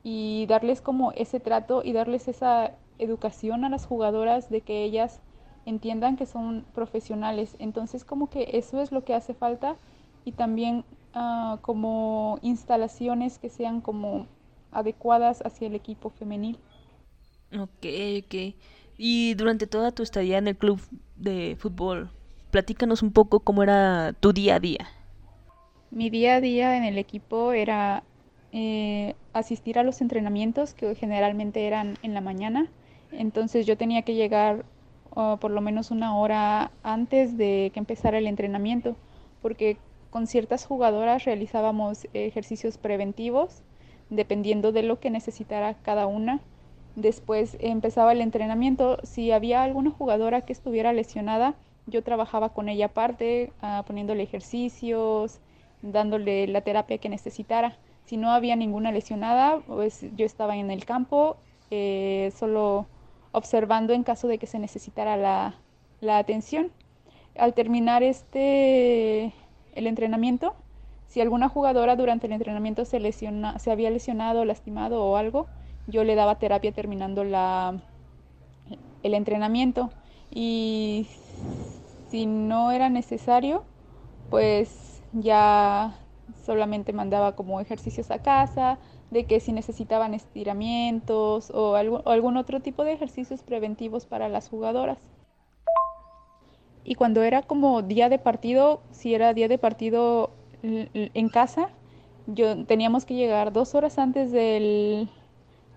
y 0.03 0.45
darles 0.47 0.81
como 0.81 1.11
ese 1.13 1.39
trato 1.39 1.83
y 1.83 1.93
darles 1.93 2.27
esa 2.27 2.71
educación 2.99 3.65
a 3.65 3.69
las 3.69 3.85
jugadoras 3.85 4.49
de 4.49 4.61
que 4.61 4.83
ellas 4.83 5.19
entiendan 5.65 6.17
que 6.17 6.25
son 6.25 6.65
profesionales. 6.73 7.55
Entonces 7.59 8.03
como 8.03 8.29
que 8.29 8.49
eso 8.53 8.81
es 8.81 8.91
lo 8.91 9.03
que 9.03 9.13
hace 9.13 9.33
falta 9.33 9.75
y 10.25 10.31
también 10.31 10.83
uh, 11.15 11.57
como 11.61 12.39
instalaciones 12.41 13.37
que 13.39 13.49
sean 13.49 13.81
como 13.81 14.27
adecuadas 14.71 15.41
hacia 15.45 15.67
el 15.67 15.75
equipo 15.75 16.09
femenil. 16.09 16.57
Ok, 17.53 17.85
ok. 18.23 18.55
Y 18.97 19.33
durante 19.33 19.67
toda 19.67 19.91
tu 19.91 20.03
estadía 20.03 20.37
en 20.37 20.47
el 20.47 20.55
club 20.55 20.79
de 21.15 21.57
fútbol, 21.59 22.09
platícanos 22.51 23.01
un 23.01 23.11
poco 23.11 23.39
cómo 23.39 23.63
era 23.63 24.13
tu 24.19 24.31
día 24.31 24.55
a 24.55 24.59
día. 24.59 24.87
Mi 25.89 26.09
día 26.09 26.35
a 26.35 26.41
día 26.41 26.77
en 26.77 26.85
el 26.85 26.97
equipo 26.97 27.51
era 27.51 28.03
eh, 28.53 29.15
asistir 29.33 29.79
a 29.79 29.83
los 29.83 30.01
entrenamientos 30.01 30.73
que 30.73 30.95
generalmente 30.95 31.67
eran 31.67 31.97
en 32.03 32.13
la 32.13 32.21
mañana. 32.21 32.67
Entonces 33.11 33.65
yo 33.65 33.77
tenía 33.77 34.03
que 34.03 34.15
llegar 34.15 34.65
por 35.13 35.51
lo 35.51 35.59
menos 35.59 35.91
una 35.91 36.15
hora 36.17 36.71
antes 36.83 37.37
de 37.37 37.71
que 37.73 37.79
empezara 37.79 38.17
el 38.17 38.27
entrenamiento, 38.27 38.95
porque 39.41 39.77
con 40.09 40.25
ciertas 40.25 40.65
jugadoras 40.65 41.25
realizábamos 41.25 42.07
ejercicios 42.13 42.77
preventivos 42.77 43.61
dependiendo 44.09 44.71
de 44.71 44.83
lo 44.83 44.99
que 44.99 45.09
necesitara 45.09 45.73
cada 45.75 46.07
una 46.07 46.41
Después 46.95 47.55
empezaba 47.61 48.11
el 48.11 48.21
entrenamiento. 48.21 48.97
Si 49.03 49.31
había 49.31 49.63
alguna 49.63 49.91
jugadora 49.91 50.41
que 50.41 50.53
estuviera 50.53 50.91
lesionada, 50.91 51.55
yo 51.87 52.03
trabajaba 52.03 52.49
con 52.49 52.69
ella 52.69 52.87
aparte, 52.87 53.53
ah, 53.61 53.83
poniéndole 53.87 54.23
ejercicios, 54.23 55.39
dándole 55.81 56.47
la 56.47 56.61
terapia 56.61 56.97
que 56.97 57.09
necesitara. 57.09 57.77
Si 58.11 58.17
no 58.17 58.31
había 58.31 58.57
ninguna 58.57 58.91
lesionada, 58.91 59.61
pues 59.65 60.05
yo 60.17 60.25
estaba 60.25 60.57
en 60.57 60.69
el 60.69 60.83
campo, 60.83 61.37
eh, 61.69 62.33
solo 62.35 62.85
observando 63.31 63.93
en 63.93 64.03
caso 64.03 64.27
de 64.27 64.37
que 64.37 64.47
se 64.47 64.59
necesitara 64.59 65.15
la, 65.15 65.55
la 66.01 66.17
atención. 66.17 66.73
Al 67.37 67.53
terminar 67.53 68.03
este 68.03 69.31
el 69.75 69.87
entrenamiento, 69.87 70.55
si 71.07 71.21
alguna 71.21 71.47
jugadora 71.47 71.95
durante 71.95 72.27
el 72.27 72.33
entrenamiento 72.33 72.83
se, 72.83 72.99
lesiona, 72.99 73.59
se 73.59 73.71
había 73.71 73.89
lesionado, 73.89 74.43
lastimado 74.43 75.05
o 75.05 75.15
algo, 75.15 75.47
yo 75.87 76.03
le 76.03 76.15
daba 76.15 76.37
terapia 76.37 76.73
terminando 76.73 77.23
la, 77.23 77.79
el 79.03 79.13
entrenamiento. 79.13 79.89
Y 80.29 81.07
si 82.09 82.25
no 82.25 82.73
era 82.73 82.89
necesario, 82.89 83.63
pues 84.29 85.01
ya 85.13 85.97
solamente 86.41 86.93
mandaba 86.93 87.35
como 87.35 87.59
ejercicios 87.59 88.11
a 88.11 88.19
casa, 88.19 88.77
de 89.09 89.25
que 89.25 89.39
si 89.39 89.51
necesitaban 89.51 90.13
estiramientos 90.13 91.51
o, 91.51 91.75
algún, 91.75 92.37
otro 92.37 92.61
tipo 92.61 92.83
de 92.83 92.93
ejercicios 92.93 93.43
preventivos 93.43 94.05
para 94.05 94.29
las 94.29 94.49
jugadoras. 94.49 94.97
Y 96.83 96.95
cuando 96.95 97.21
era 97.21 97.43
como 97.43 97.81
día 97.81 98.09
de 98.09 98.19
partido, 98.19 98.81
si 98.91 99.13
era 99.13 99.33
día 99.33 99.47
de 99.47 99.57
partido 99.57 100.31
en 100.63 101.29
casa, 101.29 101.69
yo 102.27 102.65
teníamos 102.65 103.05
que 103.05 103.15
llegar 103.15 103.51
dos 103.51 103.75
horas 103.75 103.99
antes 103.99 104.31
del, 104.31 105.09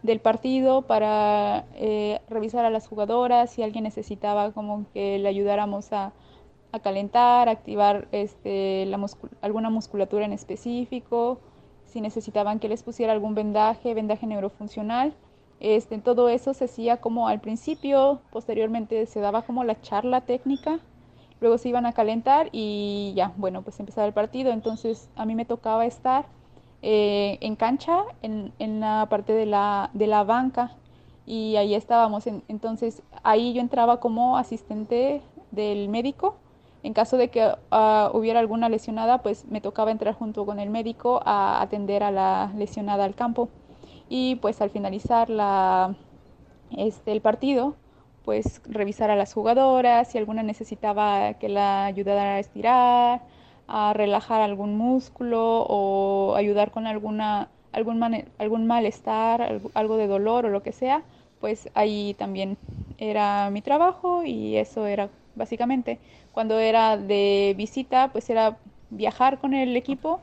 del 0.02 0.21
partido 0.21 0.83
para 0.83 1.64
eh, 1.75 2.21
revisar 2.28 2.64
a 2.64 2.71
las 2.71 2.87
jugadoras 2.87 3.50
si 3.50 3.62
alguien 3.62 3.85
necesitaba 3.85 4.52
como 4.52 4.87
que 4.92 5.18
le 5.18 5.28
ayudáramos 5.28 5.92
a, 5.92 6.12
a 6.74 6.80
calentar, 6.80 7.48
activar 7.48 8.08
este, 8.10 8.84
la 8.86 8.98
alguna 9.42 9.70
musculatura 9.70 10.24
en 10.24 10.32
específico, 10.32 11.38
si 11.86 12.00
necesitaban 12.00 12.58
que 12.58 12.68
les 12.68 12.82
pusiera 12.82 13.12
algún 13.12 13.36
vendaje, 13.36 13.94
vendaje 13.94 14.26
neurofuncional. 14.26 15.14
Este, 15.60 15.98
todo 15.98 16.28
eso 16.28 16.52
se 16.52 16.64
hacía 16.64 16.96
como 16.96 17.28
al 17.28 17.40
principio, 17.40 18.20
posteriormente 18.32 19.06
se 19.06 19.20
daba 19.20 19.42
como 19.42 19.62
la 19.62 19.80
charla 19.80 20.22
técnica, 20.22 20.80
luego 21.40 21.58
se 21.58 21.68
iban 21.68 21.86
a 21.86 21.92
calentar 21.92 22.48
y 22.50 23.12
ya, 23.14 23.32
bueno, 23.36 23.62
pues 23.62 23.78
empezaba 23.78 24.08
el 24.08 24.12
partido. 24.12 24.50
Entonces 24.50 25.08
a 25.14 25.24
mí 25.26 25.36
me 25.36 25.44
tocaba 25.44 25.86
estar 25.86 26.26
eh, 26.82 27.38
en 27.40 27.54
cancha, 27.54 28.02
en, 28.22 28.52
en, 28.58 28.80
la 28.80 29.06
parte 29.08 29.32
de 29.32 29.46
la, 29.46 29.90
de 29.94 30.08
la 30.08 30.24
banca, 30.24 30.72
y 31.24 31.54
ahí 31.54 31.76
estábamos. 31.76 32.26
entonces 32.26 33.02
ahí 33.22 33.54
yo 33.54 33.60
entraba 33.60 34.00
como 34.00 34.36
asistente 34.36 35.22
del 35.52 35.88
médico 35.88 36.34
en 36.84 36.92
caso 36.92 37.16
de 37.16 37.28
que 37.28 37.46
uh, 37.46 38.16
hubiera 38.16 38.40
alguna 38.40 38.68
lesionada, 38.68 39.22
pues 39.22 39.46
me 39.46 39.62
tocaba 39.62 39.90
entrar 39.90 40.12
junto 40.14 40.44
con 40.44 40.60
el 40.60 40.68
médico 40.68 41.22
a 41.24 41.62
atender 41.62 42.02
a 42.02 42.10
la 42.10 42.52
lesionada 42.58 43.04
al 43.04 43.14
campo. 43.14 43.48
Y 44.10 44.36
pues 44.36 44.60
al 44.60 44.68
finalizar 44.68 45.28
este, 46.76 47.12
el 47.12 47.22
partido, 47.22 47.74
pues 48.26 48.60
revisar 48.68 49.10
a 49.10 49.16
las 49.16 49.32
jugadoras, 49.32 50.10
si 50.10 50.18
alguna 50.18 50.42
necesitaba 50.42 51.32
que 51.34 51.48
la 51.48 51.86
ayudara 51.86 52.34
a 52.34 52.38
estirar, 52.38 53.22
a 53.66 53.94
relajar 53.94 54.42
algún 54.42 54.76
músculo 54.76 55.64
o 55.66 56.34
ayudar 56.36 56.70
con 56.70 56.86
alguna, 56.86 57.48
algún, 57.72 58.02
algún 58.36 58.66
malestar, 58.66 59.62
algo 59.72 59.96
de 59.96 60.06
dolor 60.06 60.44
o 60.44 60.50
lo 60.50 60.62
que 60.62 60.72
sea, 60.72 61.02
pues 61.40 61.70
ahí 61.72 62.14
también 62.18 62.58
era 62.98 63.48
mi 63.48 63.62
trabajo 63.62 64.22
y 64.22 64.56
eso 64.58 64.86
era 64.86 65.08
básicamente. 65.34 65.98
Cuando 66.32 66.58
era 66.58 66.96
de 66.96 67.54
visita, 67.56 68.10
pues 68.12 68.28
era 68.30 68.56
viajar 68.90 69.38
con 69.38 69.54
el 69.54 69.76
equipo 69.76 70.20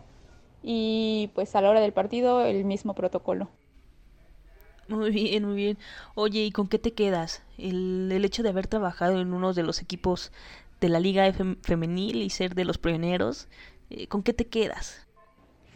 y 0.63 1.29
pues 1.33 1.55
a 1.55 1.61
la 1.61 1.69
hora 1.69 1.81
del 1.81 1.93
partido 1.93 2.45
el 2.45 2.65
mismo 2.65 2.93
protocolo. 2.93 3.49
Muy 4.87 5.11
bien, 5.11 5.45
muy 5.45 5.55
bien. 5.55 5.77
Oye, 6.15 6.43
¿y 6.43 6.51
con 6.51 6.67
qué 6.67 6.77
te 6.77 6.93
quedas? 6.93 7.43
El, 7.57 8.09
el 8.11 8.25
hecho 8.25 8.43
de 8.43 8.49
haber 8.49 8.67
trabajado 8.67 9.21
en 9.21 9.33
uno 9.33 9.53
de 9.53 9.63
los 9.63 9.81
equipos 9.81 10.31
de 10.81 10.89
la 10.89 10.99
Liga 10.99 11.31
Femenil 11.61 12.21
y 12.21 12.29
ser 12.29 12.55
de 12.55 12.65
los 12.65 12.77
pioneros, 12.77 13.47
eh, 13.89 14.07
¿con 14.07 14.23
qué 14.23 14.33
te 14.33 14.47
quedas? 14.47 15.07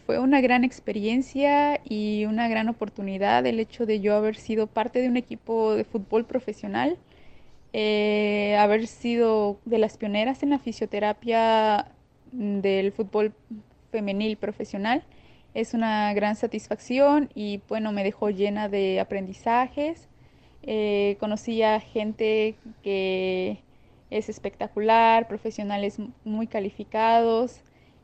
Fue 0.06 0.20
una 0.20 0.42
gran 0.42 0.64
experiencia 0.64 1.80
y 1.84 2.26
una 2.26 2.48
gran 2.48 2.70
oportunidad 2.70 3.46
el 3.46 3.60
hecho 3.60 3.86
de 3.86 4.02
yo 4.02 4.16
haber 4.16 4.36
sido 4.36 4.68
parte 4.68 5.02
de 5.02 5.08
un 5.08 5.18
equipo 5.18 5.76
de 5.76 5.84
fútbol 5.84 6.26
profesional 6.26 6.98
eh, 7.78 8.56
haber 8.58 8.88
sido 8.88 9.60
de 9.66 9.80
las 9.80 9.98
pioneras 9.98 10.44
en 10.44 10.52
la 10.52 10.60
fisioterapia 10.60 11.92
del 12.32 12.94
fútbol 12.94 13.34
femenil 13.92 14.38
profesional. 14.38 15.04
Es 15.54 15.74
una 15.74 16.14
gran 16.14 16.38
satisfacción 16.38 17.30
y 17.36 17.60
bueno, 17.68 17.92
me 17.92 18.06
dejó 18.06 18.30
llena 18.30 18.70
de 18.70 19.02
aprendizajes. 19.02 20.08
Eh, 20.64 21.18
conocí 21.20 21.64
a 21.64 21.82
gente 21.82 22.56
que 22.82 23.60
es 24.10 24.30
espectacular, 24.30 25.28
profesionales 25.28 25.98
muy 26.24 26.48
calificados. 26.48 27.60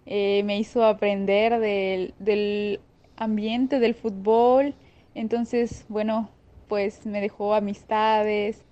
Eh, 0.06 0.44
me 0.44 0.60
hizo 0.60 0.84
aprender 0.84 1.60
del, 1.62 2.14
del 2.20 2.82
ambiente 3.16 3.80
del 3.80 3.96
fútbol. 3.96 4.76
Entonces, 5.16 5.86
bueno, 5.88 6.30
pues 6.68 7.06
me 7.06 7.22
dejó 7.22 7.54
amistades, 7.54 8.66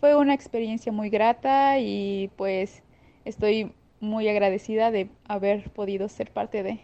fue 0.00 0.16
una 0.16 0.34
experiencia 0.34 0.92
muy 0.92 1.10
grata 1.10 1.78
y 1.78 2.30
pues 2.36 2.82
estoy 3.24 3.72
muy 4.00 4.28
agradecida 4.28 4.90
de 4.90 5.10
haber 5.26 5.70
podido 5.70 6.08
ser 6.08 6.32
parte 6.32 6.62
de. 6.62 6.80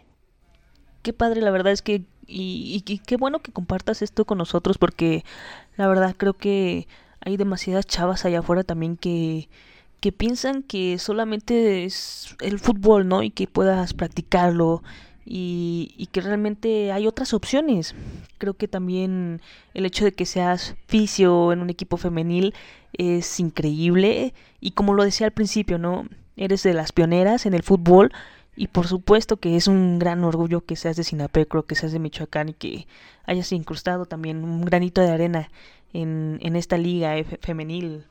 Qué 1.01 1.13
padre, 1.13 1.41
la 1.41 1.51
verdad 1.51 1.73
es 1.73 1.81
que 1.81 2.03
y, 2.27 2.83
y, 2.85 2.99
qué 2.99 3.17
bueno 3.17 3.39
que 3.39 3.51
compartas 3.51 4.01
esto 4.01 4.25
con 4.25 4.39
nosotros 4.39 4.79
porque 4.79 5.23
la 5.77 5.87
verdad 5.87 6.15
creo 6.17 6.33
que 6.33 6.87
hay 7.21 7.37
demasiadas 7.37 7.85
chavas 7.85 8.25
allá 8.25 8.39
afuera 8.39 8.63
también 8.63 8.97
que 8.97 9.47
que 10.01 10.11
piensan 10.11 10.61
que 10.61 10.99
solamente 10.99 11.85
es 11.85 12.35
el 12.41 12.59
fútbol, 12.59 13.07
¿no? 13.07 13.23
Y 13.23 13.31
que 13.31 13.47
puedas 13.47 13.93
practicarlo 13.93 14.83
y, 15.25 15.93
y, 15.97 16.07
que 16.07 16.21
realmente 16.21 16.91
hay 16.91 17.07
otras 17.07 17.33
opciones. 17.33 17.95
Creo 18.37 18.53
que 18.53 18.67
también 18.67 19.41
el 19.73 19.85
hecho 19.85 20.05
de 20.05 20.11
que 20.11 20.25
seas 20.25 20.75
fisio 20.87 21.51
en 21.51 21.61
un 21.61 21.69
equipo 21.69 21.97
femenil 21.97 22.53
es 22.93 23.39
increíble 23.39 24.33
y 24.61 24.71
como 24.71 24.93
lo 24.93 25.03
decía 25.03 25.27
al 25.27 25.33
principio, 25.33 25.77
¿no? 25.77 26.07
Eres 26.37 26.63
de 26.63 26.73
las 26.73 26.91
pioneras 26.91 27.45
en 27.45 27.53
el 27.53 27.63
fútbol 27.63 28.11
y 28.55 28.67
por 28.67 28.87
supuesto 28.87 29.37
que 29.37 29.55
es 29.55 29.67
un 29.67 29.99
gran 29.99 30.23
orgullo 30.23 30.61
que 30.61 30.75
seas 30.75 30.95
de 30.95 31.03
Sinapecro, 31.03 31.65
que 31.65 31.75
seas 31.75 31.91
de 31.91 31.99
Michoacán 31.99 32.49
y 32.49 32.53
que 32.53 32.87
hayas 33.25 33.51
incrustado 33.51 34.05
también 34.05 34.43
un 34.43 34.63
granito 34.63 35.01
de 35.01 35.11
arena 35.11 35.49
en, 35.93 36.39
en 36.41 36.55
esta 36.55 36.77
liga 36.77 37.15
femenil. 37.41 38.05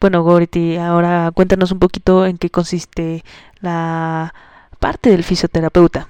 Bueno, 0.00 0.22
Goriti, 0.22 0.76
ahora 0.76 1.30
cuéntanos 1.34 1.72
un 1.72 1.78
poquito 1.78 2.24
en 2.24 2.38
qué 2.38 2.50
consiste 2.50 3.22
la 3.60 4.34
parte 4.78 5.10
del 5.10 5.24
fisioterapeuta. 5.24 6.08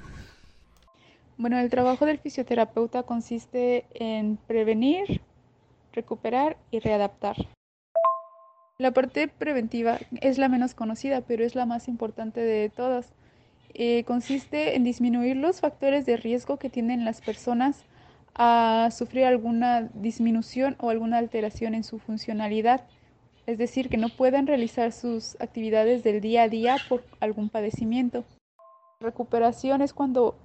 Bueno, 1.40 1.58
el 1.58 1.70
trabajo 1.70 2.04
del 2.04 2.18
fisioterapeuta 2.18 3.02
consiste 3.04 3.86
en 3.94 4.36
prevenir, 4.36 5.22
recuperar 5.90 6.58
y 6.70 6.80
readaptar. 6.80 7.34
La 8.76 8.90
parte 8.90 9.26
preventiva 9.26 10.00
es 10.20 10.36
la 10.36 10.50
menos 10.50 10.74
conocida, 10.74 11.22
pero 11.22 11.42
es 11.42 11.54
la 11.54 11.64
más 11.64 11.88
importante 11.88 12.40
de 12.40 12.68
todas. 12.68 13.14
Eh, 13.72 14.04
consiste 14.04 14.76
en 14.76 14.84
disminuir 14.84 15.34
los 15.34 15.62
factores 15.62 16.04
de 16.04 16.18
riesgo 16.18 16.58
que 16.58 16.68
tienen 16.68 17.06
las 17.06 17.22
personas 17.22 17.86
a 18.34 18.90
sufrir 18.92 19.24
alguna 19.24 19.88
disminución 19.94 20.76
o 20.78 20.90
alguna 20.90 21.16
alteración 21.16 21.74
en 21.74 21.84
su 21.84 21.98
funcionalidad, 22.00 22.84
es 23.46 23.56
decir, 23.56 23.88
que 23.88 23.96
no 23.96 24.10
puedan 24.10 24.46
realizar 24.46 24.92
sus 24.92 25.40
actividades 25.40 26.04
del 26.04 26.20
día 26.20 26.42
a 26.42 26.48
día 26.50 26.76
por 26.86 27.02
algún 27.18 27.48
padecimiento. 27.48 28.24
Recuperación 29.00 29.80
es 29.80 29.94
cuando 29.94 30.36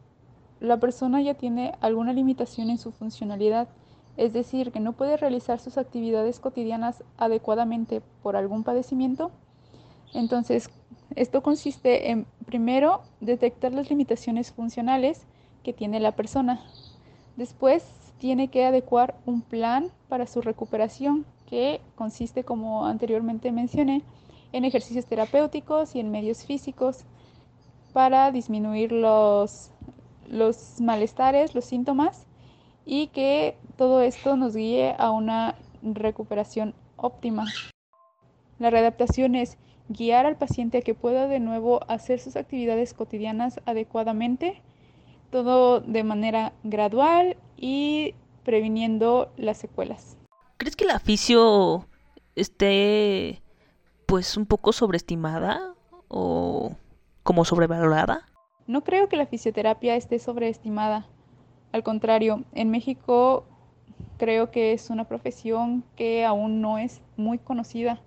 la 0.66 0.78
persona 0.78 1.22
ya 1.22 1.34
tiene 1.34 1.74
alguna 1.82 2.14
limitación 2.14 2.70
en 2.70 2.78
su 2.78 2.92
funcionalidad, 2.92 3.68
es 4.18 4.34
decir, 4.34 4.72
que 4.72 4.80
no 4.80 4.94
puede 4.94 5.18
realizar 5.18 5.60
sus 5.60 5.78
actividades 5.78 6.40
cotidianas 6.40 7.04
adecuadamente 7.18 8.02
por 8.24 8.36
algún 8.36 8.64
padecimiento. 8.64 9.32
Entonces, 10.14 10.70
esto 11.16 11.44
consiste 11.44 12.12
en, 12.12 12.26
primero, 12.46 13.02
detectar 13.20 13.74
las 13.74 13.90
limitaciones 13.90 14.52
funcionales 14.52 15.26
que 15.64 15.74
tiene 15.74 16.00
la 16.00 16.14
persona. 16.14 16.62
Después, 17.36 17.84
tiene 18.18 18.48
que 18.48 18.66
adecuar 18.66 19.16
un 19.26 19.42
plan 19.42 19.92
para 20.08 20.26
su 20.28 20.42
recuperación, 20.42 21.26
que 21.46 21.82
consiste, 21.96 22.44
como 22.44 22.86
anteriormente 22.86 23.52
mencioné, 23.52 24.02
en 24.52 24.66
ejercicios 24.66 25.06
terapéuticos 25.06 25.96
y 25.96 26.00
en 26.00 26.12
medios 26.12 26.46
físicos 26.46 27.04
para 27.94 28.32
disminuir 28.32 28.92
los 28.92 29.72
los 30.30 30.80
malestares, 30.82 31.56
los 31.56 31.66
síntomas 31.66 32.26
y 32.86 33.08
que 33.08 33.58
todo 33.78 34.02
esto 34.02 34.36
nos 34.38 34.56
guíe 34.56 34.96
a 34.98 35.12
una 35.12 35.56
recuperación 35.82 36.74
óptima. 36.98 37.46
La 38.60 38.70
readaptación 38.70 39.36
es 39.36 39.58
guiar 39.90 40.26
al 40.26 40.38
paciente 40.38 40.80
a 40.80 40.82
que 40.82 40.94
pueda 40.94 41.28
de 41.28 41.40
nuevo 41.40 41.82
hacer 41.88 42.20
sus 42.20 42.36
actividades 42.36 42.94
cotidianas 42.94 43.60
adecuadamente, 43.66 44.62
todo 45.32 45.82
de 45.82 46.04
manera 46.04 46.54
gradual 46.64 47.38
y 47.58 48.16
previniendo 48.44 49.32
las 49.38 49.58
secuelas. 49.58 50.18
¿Crees 50.58 50.76
que 50.76 50.86
la 50.86 51.00
fisio 51.00 51.88
esté 52.36 53.42
pues 54.06 54.38
un 54.38 54.46
poco 54.46 54.72
sobreestimada 54.72 55.74
o 56.08 56.76
como 57.24 57.44
sobrevalorada? 57.44 58.26
No 58.68 58.84
creo 58.84 59.10
que 59.10 59.18
la 59.18 59.28
fisioterapia 59.28 59.96
esté 59.96 60.18
sobreestimada. 60.18 61.06
Al 61.72 61.84
contrario, 61.84 62.44
en 62.54 62.72
México 62.72 63.46
creo 64.18 64.50
que 64.50 64.74
es 64.74 64.90
una 64.90 65.04
profesión 65.06 65.84
que 65.96 66.26
aún 66.26 66.62
no 66.62 66.78
es 66.78 67.02
muy 67.16 67.38
conocida. 67.38 68.02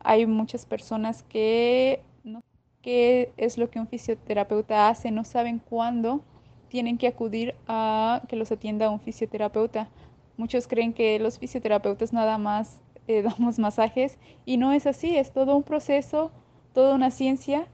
Hay 0.00 0.26
muchas 0.26 0.66
personas 0.66 1.22
que 1.24 2.02
no 2.24 2.40
qué 2.82 3.32
es 3.36 3.58
lo 3.58 3.70
que 3.70 3.78
un 3.78 3.86
fisioterapeuta 3.86 4.88
hace, 4.88 5.10
no 5.10 5.24
saben 5.24 5.58
cuándo 5.58 6.22
tienen 6.68 6.98
que 6.98 7.06
acudir 7.06 7.54
a 7.68 8.22
que 8.28 8.36
los 8.36 8.50
atienda 8.50 8.90
un 8.90 9.00
fisioterapeuta. 9.00 9.88
Muchos 10.36 10.66
creen 10.66 10.92
que 10.92 11.18
los 11.18 11.38
fisioterapeutas 11.38 12.12
nada 12.12 12.38
más 12.38 12.78
eh, 13.06 13.22
damos 13.38 13.58
masajes 13.58 14.18
y 14.44 14.56
no 14.56 14.72
es 14.72 14.86
así, 14.86 15.16
es 15.16 15.32
todo 15.32 15.56
un 15.56 15.62
proceso, 15.62 16.30
toda 16.72 16.94
una 16.94 17.10
ciencia 17.10 17.66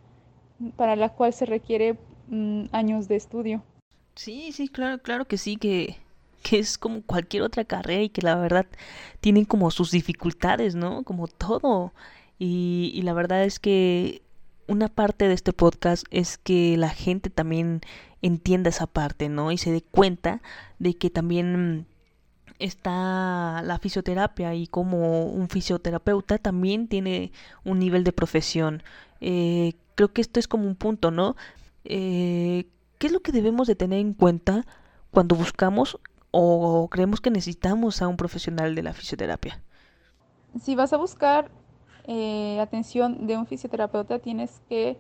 para 0.77 0.97
la 0.97 1.11
cual 1.11 1.33
se 1.33 1.47
requiere 1.47 1.97
mm, 2.29 2.65
años 2.73 3.09
de 3.09 3.17
estudio. 3.17 3.63
Sí, 4.15 4.53
sí, 4.53 4.69
claro, 4.69 4.99
claro 5.03 5.27
que 5.27 5.39
sí, 5.39 5.57
que, 5.57 5.97
que 6.43 6.59
es 6.59 6.79
como 6.79 7.03
cualquier 7.03 7.43
otra 7.43 7.65
carrera 7.65 8.03
y 8.03 8.09
que 8.09 8.23
la 8.23 8.37
verdad 8.37 8.67
tienen 9.21 9.45
como 9.45 9.71
sus 9.71 9.91
dificultades, 9.91 10.75
¿no? 10.75 11.03
Como 11.03 11.29
todo. 11.29 11.93
Y, 12.39 12.93
y 12.95 13.03
la 13.03 13.13
verdad 13.13 13.45
es 13.45 13.59
que 13.59 14.23
una 14.67 14.89
parte 14.89 15.29
de 15.29 15.35
este 15.35 15.53
podcast 15.53 16.07
es 16.11 16.39
que 16.39 16.77
la 16.77 16.91
gente 16.91 17.31
también 17.31 17.81
entienda 18.23 18.71
esa 18.71 18.87
parte, 18.87 19.29
¿no? 19.29 19.53
Y 19.53 19.59
se 19.59 19.71
dé 19.71 19.83
cuenta 19.83 20.43
de 20.79 20.95
que 20.95 21.11
también 21.11 21.87
está 22.59 23.63
la 23.65 23.79
fisioterapia 23.79 24.55
y 24.55 24.67
como 24.67 25.27
un 25.27 25.49
fisioterapeuta 25.49 26.39
también 26.39 26.89
tiene 26.89 27.33
un 27.65 27.79
nivel 27.79 28.05
de 28.05 28.13
profesión. 28.13 28.83
Eh, 29.21 29.75
creo 29.95 30.13
que 30.13 30.21
esto 30.21 30.41
es 30.41 30.49
como 30.49 30.67
un 30.67 30.77
punto, 30.77 31.11
¿no? 31.11 31.37
Eh, 31.89 32.67
¿Qué 32.99 33.07
es 33.09 33.13
lo 33.13 33.21
que 33.21 33.33
debemos 33.33 33.67
de 33.67 33.77
tener 33.77 33.99
en 33.99 34.15
cuenta 34.15 34.65
cuando 35.11 35.37
buscamos 35.37 35.99
o 36.31 36.89
creemos 36.91 37.21
que 37.21 37.31
necesitamos 37.31 38.03
a 38.03 38.09
un 38.09 38.17
profesional 38.17 38.75
de 38.75 38.83
la 38.83 38.93
fisioterapia? 38.93 39.63
Si 40.61 40.75
vas 40.75 40.93
a 40.93 40.97
buscar 40.97 41.51
eh, 42.07 42.59
atención 42.61 43.27
de 43.27 43.37
un 43.37 43.47
fisioterapeuta, 43.47 44.19
tienes 44.19 44.63
que 44.69 44.97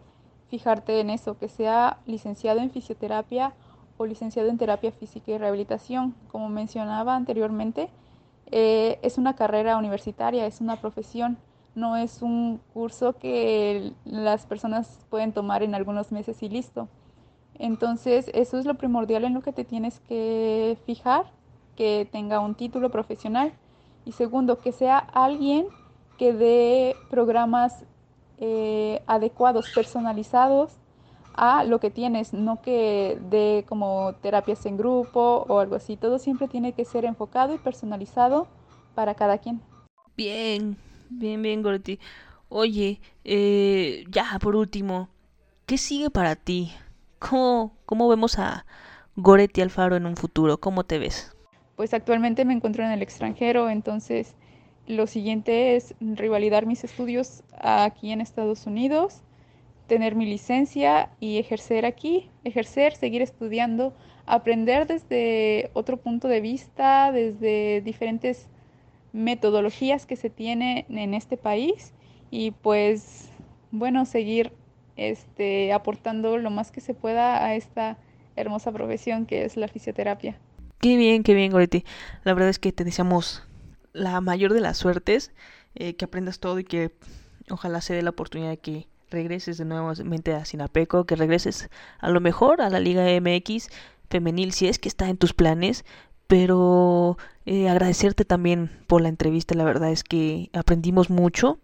fijarte 0.51 1.01
en 1.01 1.11
eso, 1.11 1.39
que 1.39 1.49
sea 1.49 1.99
licenciado 2.07 2.61
en 2.61 2.71
fisioterapia 2.71 3.55
o 3.97 4.07
licenciado 4.07 4.49
en 4.49 4.59
terapia 4.59 4.93
física 4.93 5.33
y 5.33 5.39
rehabilitación. 5.39 6.15
Como 6.31 6.49
mencionaba 6.49 7.17
anteriormente, 7.17 7.89
eh, 8.51 8.99
es 9.03 9.19
una 9.19 9.35
carrera 9.35 9.79
universitaria, 9.79 10.47
es 10.47 10.61
una 10.61 10.77
profesión 10.77 11.39
no 11.77 11.97
es 11.97 12.23
un 12.23 12.61
curso 12.73 13.13
que 13.13 13.93
las 14.05 14.47
personas 14.47 15.05
pueden 15.11 15.33
tomar 15.33 15.63
en 15.63 15.75
algunos 15.75 16.11
meses 16.11 16.43
y 16.43 16.49
listo. 16.49 16.89
Entonces, 17.59 18.31
eso 18.35 18.59
es 18.59 18.65
lo 18.65 18.75
primordial 18.75 19.25
en 19.25 19.35
lo 19.35 19.43
que 19.43 19.53
te 19.53 19.65
tienes 19.65 20.01
que 20.01 20.79
fijar, 20.87 21.27
que 21.77 22.09
tenga 22.11 22.41
un 22.41 22.55
título 22.55 22.91
profesional. 22.91 23.53
Y 24.05 24.13
segundo, 24.13 24.59
que 24.59 24.73
sea 24.73 24.99
alguien 24.99 25.67
que 26.19 26.33
dé 26.33 26.97
programas 27.11 27.85
eh, 28.39 29.03
adecuados, 29.07 29.71
personalizados 29.75 30.73
a 31.35 31.65
lo 31.65 31.81
que 31.81 31.91
tienes, 31.91 32.33
no 32.33 32.63
que 32.63 33.19
dé 33.29 33.65
como 33.69 34.15
terapias 34.23 34.65
en 34.65 34.77
grupo 34.79 35.45
o 35.49 35.59
algo 35.59 35.77
así. 35.77 35.97
Todo 35.97 36.19
siempre 36.19 36.49
tiene 36.49 36.73
que 36.73 36.85
ser 36.85 37.05
enfocado 37.05 37.55
y 37.55 37.59
personalizado 37.59 38.47
para 38.95 39.15
cada 39.15 39.39
quien. 39.39 39.61
Bien, 40.17 40.79
Bien, 41.11 41.41
bien, 41.43 41.63
Goretti. 41.63 41.99
Oye, 42.49 43.01
eh, 43.25 44.05
ya 44.09 44.39
por 44.41 44.57
último, 44.57 45.09
¿qué 45.67 45.79
sigue 45.79 46.11
para 46.11 46.37
ti? 46.37 46.73
¿Cómo, 47.19 47.77
¿Cómo 47.87 48.09
vemos 48.09 48.39
a 48.39 48.67
Goretti 49.17 49.61
Alfaro 49.63 49.97
en 49.97 50.07
un 50.07 50.17
futuro? 50.17 50.59
¿Cómo 50.59 50.85
te 50.85 50.99
ves? 50.99 51.35
Pues 51.77 51.93
actualmente 51.93 52.45
me 52.45 52.55
encuentro 52.55 52.85
en 52.85 52.91
el 52.91 53.03
extranjero, 53.03 53.69
entonces 53.69 54.35
lo 54.87 55.07
siguiente 55.07 55.77
es 55.77 55.95
rivalidar 56.01 56.67
mis 56.67 56.85
estudios 56.85 57.43
aquí 57.59 58.13
en 58.13 58.21
Estados 58.21 58.67
Unidos, 58.67 59.23
tener 59.87 60.15
mi 60.15 60.27
licencia 60.27 61.11
y 61.21 61.39
ejercer 61.39 61.85
aquí, 61.85 62.31
ejercer, 62.45 62.95
seguir 62.95 63.23
estudiando, 63.23 63.95
aprender 64.27 64.87
desde 64.87 65.71
otro 65.75 65.97
punto 65.97 66.29
de 66.29 66.41
vista, 66.41 67.13
desde 67.13 67.81
diferentes 67.83 68.49
metodologías 69.17 70.07
que 70.07 70.17
se 70.17 70.31
tienen 70.31 70.85
en 70.89 71.15
este 71.15 71.37
país 71.37 71.93
y 72.31 72.51
pues 72.51 73.31
bueno, 73.71 74.05
seguir 74.05 74.53
este, 74.97 75.73
aportando 75.73 76.39
lo 76.39 76.51
más 76.51 76.71
que 76.71 76.81
se 76.81 76.95
pueda 76.95 77.45
a 77.45 77.55
esta 77.55 77.99
hermosa 78.37 78.73
profesión 78.73 79.27
que 79.27 79.45
es 79.45 79.57
la 79.57 79.69
fisioterapia. 79.69 80.39
Qué 80.81 80.97
bien, 80.97 81.23
qué 81.23 81.35
bien, 81.35 81.51
Goretti. 81.51 81.85
La 82.25 82.35
verdad 82.35 82.51
es 82.51 82.59
que 82.59 82.73
te 82.73 82.85
deseamos 82.85 83.43
la 83.93 84.21
mayor 84.21 84.53
de 84.53 84.61
las 84.61 84.77
suertes, 84.77 85.33
eh, 85.75 85.95
que 85.95 86.05
aprendas 86.05 86.39
todo 86.39 86.59
y 86.59 86.65
que 86.65 86.93
ojalá 87.51 87.81
se 87.81 87.95
dé 87.95 88.03
la 88.03 88.11
oportunidad 88.11 88.51
de 88.51 88.59
que 88.59 88.87
regreses 89.11 89.57
de 89.57 89.65
nuevamente 89.65 90.35
a 90.35 90.45
Sinapeco, 90.45 91.05
que 91.05 91.17
regreses 91.17 91.71
a 91.99 92.11
lo 92.11 92.21
mejor 92.21 92.61
a 92.61 92.69
la 92.69 92.81
Liga 92.81 93.07
MX 93.21 93.71
femenil 94.11 94.53
si 94.53 94.69
es 94.69 94.79
que 94.79 94.89
está 94.89 95.09
en 95.09 95.17
tus 95.17 95.33
planes, 95.33 95.85
pero 96.27 97.19
eh, 97.45 97.69
agradecerte 97.69 98.25
también 98.25 98.71
por 98.87 99.01
la 99.01 99.09
entrevista, 99.09 99.55
la 99.55 99.65
verdad 99.65 99.91
es 99.91 100.05
que 100.05 100.51
aprendimos 100.53 101.11
mucho 101.11 101.59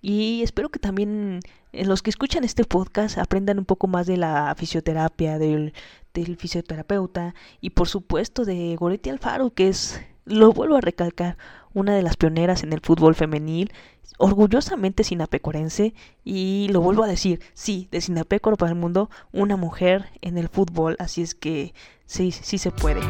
y 0.00 0.42
espero 0.42 0.68
que 0.68 0.78
también 0.78 1.40
eh, 1.72 1.84
los 1.84 2.02
que 2.02 2.10
escuchan 2.10 2.44
este 2.44 2.64
podcast 2.64 3.18
aprendan 3.18 3.58
un 3.58 3.64
poco 3.64 3.86
más 3.86 4.06
de 4.06 4.16
la 4.16 4.54
fisioterapia, 4.56 5.38
del, 5.38 5.72
del 6.12 6.36
fisioterapeuta 6.36 7.34
y 7.60 7.70
por 7.70 7.88
supuesto 7.88 8.44
de 8.44 8.76
Goretti 8.76 9.10
Alfaro, 9.10 9.50
que 9.50 9.68
es, 9.68 10.00
lo 10.24 10.52
vuelvo 10.52 10.76
a 10.76 10.80
recalcar, 10.80 11.36
una 11.72 11.94
de 11.94 12.02
las 12.02 12.16
pioneras 12.16 12.62
en 12.62 12.72
el 12.72 12.80
fútbol 12.80 13.14
femenil, 13.14 13.72
orgullosamente 14.18 15.04
sinapecorense 15.04 15.94
y 16.24 16.68
lo 16.70 16.80
vuelvo 16.80 17.04
a 17.04 17.08
decir, 17.08 17.40
sí, 17.54 17.88
de 17.90 18.00
Sinapecoro 18.00 18.56
para 18.56 18.72
el 18.72 18.78
mundo, 18.78 19.08
una 19.32 19.56
mujer 19.56 20.10
en 20.20 20.36
el 20.36 20.48
fútbol, 20.48 20.96
así 20.98 21.22
es 21.22 21.34
que 21.34 21.72
sí, 22.04 22.30
sí 22.30 22.58
se 22.58 22.70
puede. 22.70 23.00